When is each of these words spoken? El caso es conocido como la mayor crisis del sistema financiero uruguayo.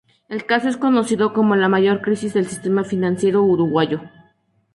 El 0.29 0.47
caso 0.47 0.67
es 0.67 0.77
conocido 0.77 1.31
como 1.31 1.55
la 1.55 1.69
mayor 1.69 2.01
crisis 2.01 2.33
del 2.33 2.47
sistema 2.47 2.83
financiero 2.83 3.43
uruguayo. 3.43 4.01